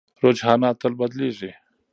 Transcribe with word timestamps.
رجحانات 0.23 0.75
تل 0.81 0.93
بدلېږي. 0.99 1.51